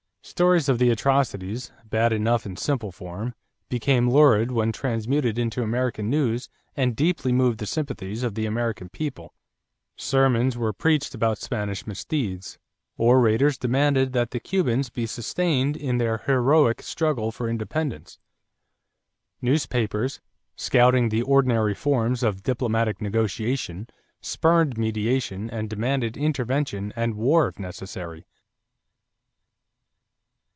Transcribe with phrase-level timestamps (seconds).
[0.23, 3.33] Stories of the atrocities, bad enough in simple form,
[3.69, 8.87] became lurid when transmuted into American news and deeply moved the sympathies of the American
[8.87, 9.33] people.
[9.97, 12.57] Sermons were preached about Spanish misdeeds;
[12.97, 18.17] orators demanded that the Cubans be sustained "in their heroic struggle for independence";
[19.41, 20.21] newspapers,
[20.55, 23.87] scouting the ordinary forms of diplomatic negotiation,
[24.21, 27.69] spurned mediation and demanded intervention and war if necessary.
[27.69, 28.27] [Illustration: _Underwood and Underwood, N.Y.